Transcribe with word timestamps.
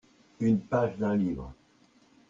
Une 0.39 0.59
page 0.59 0.97
d'un 0.97 1.15
livre. 1.15 1.53